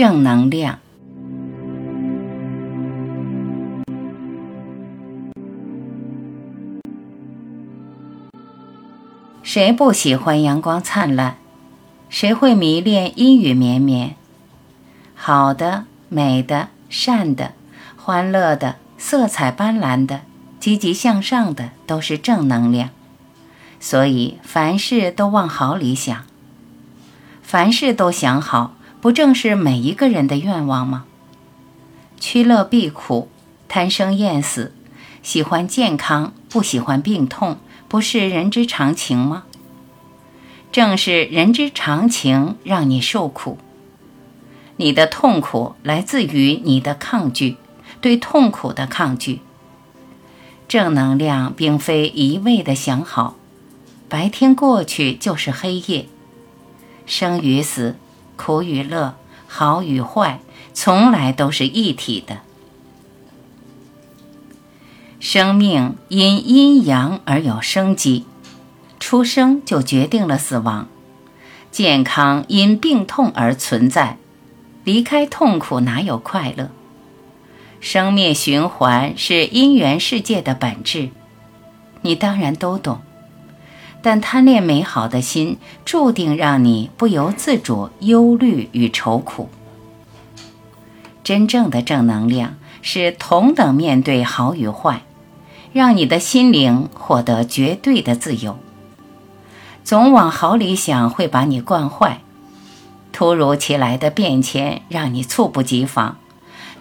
[0.00, 0.78] 正能量。
[9.42, 11.36] 谁不喜欢阳光灿烂？
[12.08, 14.16] 谁会迷恋阴雨绵绵？
[15.14, 17.52] 好的、美的、善的、
[17.98, 20.22] 欢乐的、色彩斑斓的、
[20.58, 22.88] 积极向上的，都是正能量。
[23.78, 26.24] 所以凡事都往好里想，
[27.42, 31.04] 凡事都想好，不正是每一个人的愿望吗？
[32.18, 33.28] 趋乐避苦，
[33.66, 34.74] 贪生厌死，
[35.22, 39.44] 喜欢健康，不喜欢病痛，不是人之常情吗？
[40.70, 43.56] 正是人之常情，让你受苦。
[44.76, 47.56] 你的痛苦来自于你的抗拒，
[48.00, 49.40] 对痛苦的抗拒。
[50.68, 53.36] 正能量并非一味的想好。
[54.08, 56.06] 白天过去就是黑夜，
[57.06, 57.96] 生与死，
[58.40, 60.40] 苦与乐，好与坏，
[60.72, 62.38] 从来都是一体的。
[65.18, 68.24] 生命因阴阳而有生机，
[68.98, 70.86] 出生就决定了死亡；
[71.70, 74.16] 健康因病痛而存在，
[74.84, 76.70] 离开痛苦哪有快乐？
[77.80, 81.10] 生灭循环是因缘世界的本质，
[82.00, 83.02] 你当然都懂。
[84.02, 89.48] 但贪恋美好的心，注定让你不由自主忧虑与愁苦。
[91.22, 95.02] 真正的正能量是同等面对好与坏，
[95.72, 98.58] 让你的心灵获得绝对的自由。
[99.84, 102.22] 总往好里想会把你惯坏，
[103.12, 106.16] 突如其来的变迁让你猝不及防，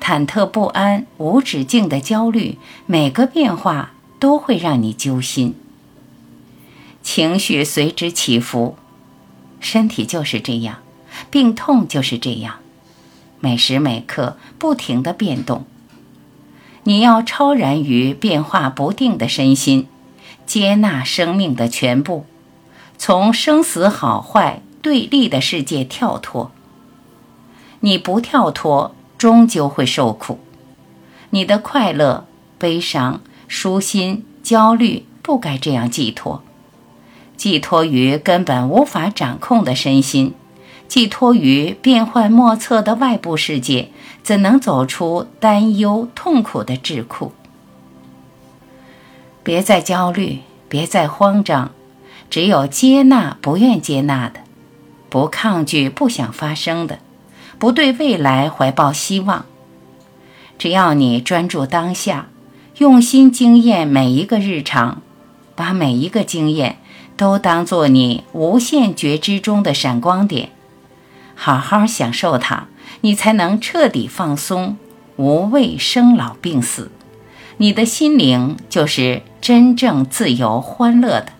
[0.00, 5.54] 忐忑不安、无止境的焦虑，每个变化都会让你揪心。
[7.06, 8.76] 情绪随之起伏，
[9.60, 10.78] 身体就是这样，
[11.30, 12.56] 病痛就是这样，
[13.38, 15.64] 每时每刻不停的变动。
[16.82, 19.86] 你要超然于变化不定的身心，
[20.46, 22.26] 接纳生命的全部，
[22.98, 26.50] 从生死好坏对立的世界跳脱。
[27.80, 30.40] 你不跳脱，终究会受苦。
[31.30, 32.26] 你的快乐、
[32.58, 36.42] 悲伤、舒心、焦虑，不该这样寄托。
[37.36, 40.34] 寄托于根本无法掌控的身心，
[40.88, 43.90] 寄托于变幻莫测的外部世界，
[44.22, 47.30] 怎能走出担忧痛苦的桎梏？
[49.42, 51.70] 别再焦虑，别再慌张，
[52.30, 54.40] 只有接纳不愿接纳的，
[55.08, 56.98] 不抗拒不想发生的，
[57.58, 59.44] 不对未来怀抱希望。
[60.58, 62.28] 只要你专注当下，
[62.78, 65.02] 用心经验每一个日常，
[65.54, 66.78] 把每一个经验。
[67.16, 70.50] 都当做你无限觉知中的闪光点，
[71.34, 72.68] 好好享受它，
[73.00, 74.76] 你才能彻底放松，
[75.16, 76.90] 无畏生老病死。
[77.56, 81.32] 你的心灵就是真正自由欢乐的，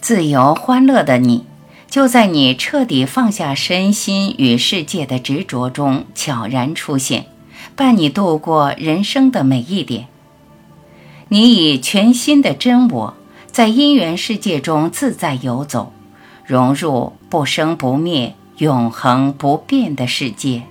[0.00, 1.44] 自由欢乐的你，
[1.90, 7.26] 就在你彻底放下身心与世界的执着中悄然出现，
[7.74, 10.06] 伴你度过人生的每一点。
[11.28, 13.14] 你以全新的真我。
[13.54, 15.92] 在因缘世界中自在游走，
[16.44, 20.64] 融入不生不灭、永恒不变的世界。